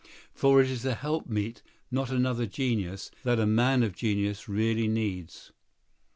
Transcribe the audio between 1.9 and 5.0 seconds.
not another genius, that a man of genius really